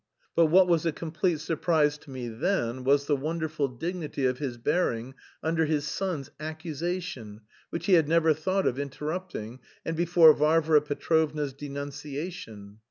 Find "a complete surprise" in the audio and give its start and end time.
0.87-1.99